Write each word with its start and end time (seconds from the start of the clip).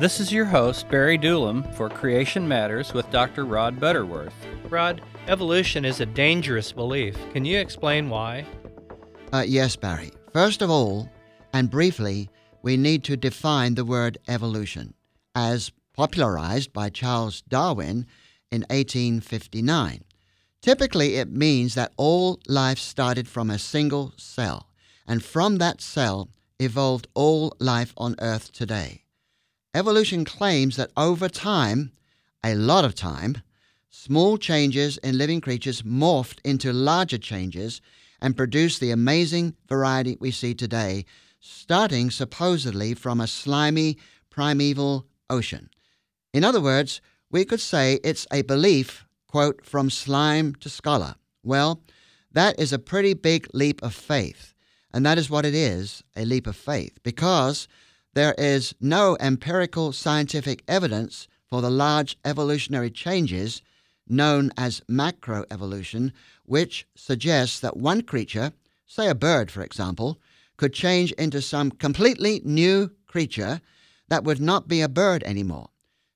This 0.00 0.18
is 0.18 0.32
your 0.32 0.46
host, 0.46 0.88
Barry 0.88 1.18
Doolam, 1.18 1.74
for 1.74 1.90
Creation 1.90 2.48
Matters 2.48 2.94
with 2.94 3.10
Dr. 3.10 3.44
Rod 3.44 3.78
Butterworth. 3.78 4.32
Rod, 4.70 5.02
evolution 5.28 5.84
is 5.84 6.00
a 6.00 6.06
dangerous 6.06 6.72
belief. 6.72 7.16
Can 7.32 7.44
you 7.44 7.58
explain 7.58 8.08
why? 8.08 8.46
Uh, 9.30 9.44
yes, 9.46 9.76
Barry. 9.76 10.10
First 10.32 10.62
of 10.62 10.70
all, 10.70 11.10
and 11.52 11.68
briefly, 11.70 12.30
we 12.62 12.78
need 12.78 13.04
to 13.04 13.16
define 13.16 13.74
the 13.74 13.84
word 13.84 14.16
evolution 14.26 14.94
as 15.34 15.70
popularized 15.94 16.72
by 16.72 16.88
Charles 16.88 17.42
Darwin 17.42 18.06
in 18.50 18.62
1859. 18.70 20.02
Typically, 20.62 21.16
it 21.16 21.30
means 21.30 21.74
that 21.74 21.92
all 21.96 22.40
life 22.48 22.78
started 22.78 23.28
from 23.28 23.50
a 23.50 23.58
single 23.58 24.14
cell, 24.16 24.66
and 25.06 25.22
from 25.22 25.58
that 25.58 25.80
cell 25.80 26.28
evolved 26.60 27.08
all 27.14 27.56
life 27.58 27.92
on 27.96 28.14
Earth 28.20 28.52
today. 28.52 29.04
Evolution 29.74 30.24
claims 30.24 30.76
that 30.76 30.90
over 30.96 31.28
time, 31.28 31.92
a 32.44 32.54
lot 32.54 32.84
of 32.84 32.94
time, 32.94 33.38
small 33.88 34.36
changes 34.36 34.98
in 34.98 35.18
living 35.18 35.40
creatures 35.40 35.82
morphed 35.82 36.38
into 36.44 36.72
larger 36.72 37.18
changes 37.18 37.80
and 38.20 38.36
produced 38.36 38.80
the 38.80 38.90
amazing 38.90 39.54
variety 39.68 40.16
we 40.20 40.30
see 40.30 40.54
today, 40.54 41.04
starting 41.40 42.10
supposedly 42.10 42.94
from 42.94 43.20
a 43.20 43.26
slimy, 43.26 43.96
primeval 44.28 45.06
ocean. 45.28 45.70
In 46.32 46.44
other 46.44 46.60
words, 46.60 47.00
we 47.30 47.44
could 47.44 47.60
say 47.60 47.98
it's 48.04 48.26
a 48.32 48.42
belief, 48.42 49.06
quote, 49.28 49.64
from 49.64 49.88
slime 49.90 50.54
to 50.56 50.68
scholar. 50.68 51.14
Well, 51.42 51.82
that 52.32 52.58
is 52.60 52.72
a 52.72 52.78
pretty 52.78 53.14
big 53.14 53.48
leap 53.54 53.82
of 53.82 53.94
faith. 53.94 54.54
And 54.92 55.06
that 55.06 55.18
is 55.18 55.30
what 55.30 55.46
it 55.46 55.54
is 55.54 56.02
a 56.16 56.24
leap 56.24 56.46
of 56.46 56.56
faith, 56.56 56.98
because 57.02 57.68
there 58.14 58.34
is 58.36 58.74
no 58.80 59.16
empirical 59.20 59.92
scientific 59.92 60.64
evidence 60.66 61.28
for 61.46 61.62
the 61.62 61.70
large 61.70 62.18
evolutionary 62.24 62.90
changes 62.90 63.62
known 64.08 64.50
as 64.56 64.82
macroevolution, 64.90 66.12
which 66.44 66.86
suggests 66.96 67.60
that 67.60 67.76
one 67.76 68.02
creature, 68.02 68.52
say 68.86 69.08
a 69.08 69.14
bird 69.14 69.50
for 69.50 69.62
example, 69.62 70.18
could 70.56 70.72
change 70.72 71.12
into 71.12 71.40
some 71.40 71.70
completely 71.70 72.42
new 72.44 72.90
creature 73.06 73.60
that 74.08 74.24
would 74.24 74.40
not 74.40 74.66
be 74.66 74.80
a 74.80 74.88
bird 74.88 75.22
anymore. 75.22 75.70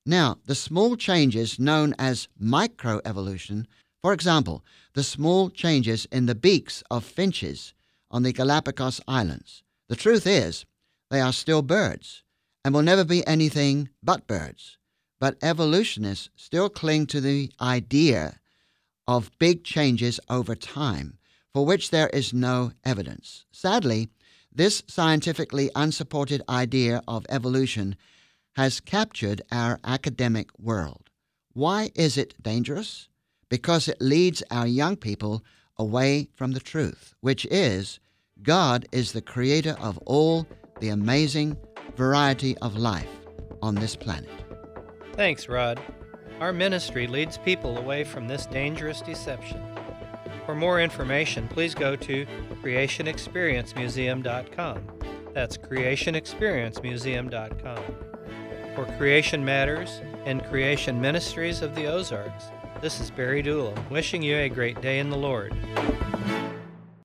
Now, 0.04 0.38
the 0.46 0.54
small 0.54 0.96
changes 0.96 1.58
known 1.58 1.94
as 1.98 2.28
microevolution, 2.40 3.66
for 4.02 4.12
example, 4.12 4.64
the 4.92 5.04
small 5.04 5.48
changes 5.48 6.06
in 6.10 6.26
the 6.26 6.34
beaks 6.34 6.82
of 6.90 7.04
finches 7.04 7.72
on 8.14 8.22
the 8.22 8.32
Galapagos 8.32 9.00
Islands, 9.08 9.64
the 9.88 9.96
truth 9.96 10.24
is 10.24 10.64
they 11.10 11.20
are 11.20 11.32
still 11.32 11.62
birds 11.62 12.22
and 12.64 12.72
will 12.72 12.82
never 12.82 13.04
be 13.04 13.26
anything 13.26 13.88
but 14.04 14.28
birds. 14.28 14.78
But 15.18 15.36
evolutionists 15.42 16.30
still 16.36 16.68
cling 16.68 17.06
to 17.08 17.20
the 17.20 17.50
idea 17.60 18.38
of 19.08 19.36
big 19.40 19.64
changes 19.64 20.20
over 20.30 20.54
time, 20.54 21.18
for 21.52 21.66
which 21.66 21.90
there 21.90 22.08
is 22.10 22.32
no 22.32 22.70
evidence. 22.84 23.46
Sadly, 23.50 24.08
this 24.54 24.84
scientifically 24.86 25.70
unsupported 25.74 26.40
idea 26.48 27.02
of 27.08 27.26
evolution 27.28 27.96
has 28.54 28.78
captured 28.78 29.42
our 29.50 29.80
academic 29.82 30.48
world. 30.56 31.10
Why 31.52 31.90
is 31.96 32.16
it 32.16 32.40
dangerous? 32.40 33.08
Because 33.48 33.88
it 33.88 34.00
leads 34.00 34.44
our 34.52 34.68
young 34.68 34.94
people 34.96 35.42
away 35.78 36.28
from 36.34 36.52
the 36.52 36.60
truth, 36.60 37.14
which 37.20 37.44
is 37.46 37.98
God 38.42 38.86
is 38.92 39.12
the 39.12 39.22
creator 39.22 39.76
of 39.80 39.98
all 40.06 40.46
the 40.80 40.88
amazing 40.88 41.56
variety 41.96 42.56
of 42.58 42.76
life 42.76 43.08
on 43.62 43.74
this 43.74 43.96
planet. 43.96 44.30
Thanks, 45.12 45.48
Rod. 45.48 45.80
Our 46.40 46.52
ministry 46.52 47.06
leads 47.06 47.38
people 47.38 47.78
away 47.78 48.04
from 48.04 48.26
this 48.26 48.46
dangerous 48.46 49.00
deception. 49.00 49.62
For 50.44 50.54
more 50.54 50.80
information, 50.80 51.48
please 51.48 51.74
go 51.74 51.96
to 51.96 52.26
creationexperiencemuseum.com. 52.62 54.80
That's 55.32 55.56
creationexperiencemuseum.com. 55.56 57.78
For 58.74 58.84
Creation 58.96 59.44
Matters 59.44 60.00
and 60.26 60.44
Creation 60.46 61.00
Ministries 61.00 61.62
of 61.62 61.76
the 61.76 61.86
Ozarks, 61.86 62.46
this 62.84 63.00
is 63.00 63.10
Barry 63.10 63.42
Doolam 63.42 63.88
wishing 63.88 64.22
you 64.22 64.36
a 64.36 64.48
great 64.50 64.78
day 64.82 64.98
in 64.98 65.08
the 65.08 65.16
Lord. 65.16 65.54